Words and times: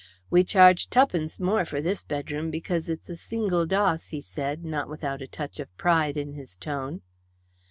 "We 0.31 0.43
charge 0.43 0.89
tuppence 0.89 1.39
more 1.39 1.63
for 1.63 1.79
this 1.79 2.01
bedroom 2.03 2.49
because 2.49 2.89
it's 2.89 3.07
a 3.07 3.15
single 3.15 3.67
doss," 3.67 4.07
he 4.09 4.19
said, 4.19 4.65
not 4.65 4.89
without 4.89 5.21
a 5.21 5.27
touch 5.27 5.59
of 5.59 5.77
pride 5.77 6.17
in 6.17 6.33
his 6.33 6.55
tone. 6.57 7.03